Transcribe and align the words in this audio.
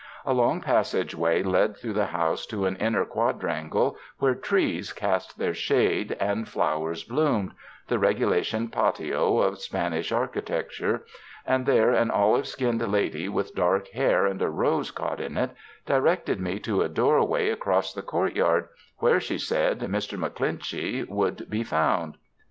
A 0.25 0.33
long 0.33 0.61
passageway 0.61 1.43
led 1.43 1.77
through 1.77 1.93
the 1.93 2.07
house 2.07 2.47
to 2.47 2.65
an 2.65 2.75
inner 2.77 3.05
quadrangle 3.05 3.97
where 4.17 4.33
trees 4.33 4.93
cast 4.93 5.37
their 5.37 5.53
shade 5.53 6.17
and 6.19 6.49
flowers 6.49 7.03
bloomed— 7.03 7.51
the 7.87 7.99
regulation 7.99 8.69
patio 8.69 9.37
of 9.37 9.59
Spanish 9.61 10.11
architecture— 10.11 11.05
and 11.45 11.67
there 11.67 11.91
an 11.91 12.09
olive 12.09 12.47
skinned 12.47 12.81
lady 12.91 13.29
with 13.29 13.53
dark 13.53 13.89
hair 13.89 14.25
and 14.25 14.41
a 14.41 14.49
rose 14.49 14.89
caught 14.89 15.19
in 15.21 15.37
it, 15.37 15.51
directed 15.85 16.39
me 16.41 16.57
to 16.61 16.81
a 16.81 16.89
doorway 16.89 17.49
across 17.51 17.93
the 17.93 18.01
courtyard 18.01 18.69
where, 18.97 19.19
she 19.19 19.37
said, 19.37 19.81
Mr. 19.81 20.17
MacClinchy 20.17 21.07
would 21.07 21.47
be 21.47 21.63
found. 21.63 22.17